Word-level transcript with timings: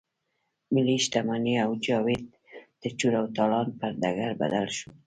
ملي 0.73 0.97
شتمني 1.05 1.53
او 1.63 1.69
جايداد 1.83 2.39
د 2.81 2.83
چور 2.97 3.13
او 3.21 3.25
تالان 3.35 3.67
پر 3.79 3.91
ډګر 4.01 4.31
بدل 4.41 4.67
شو. 4.77 4.89